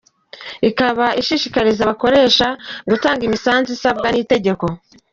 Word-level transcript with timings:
Ikaba 0.69 1.05
ishishikariza 1.21 1.81
abakoresha 1.83 2.47
gutanga 2.89 3.21
imisanzu 3.25 3.69
isabwa 3.77 4.07
n’itegeko. 4.11 4.65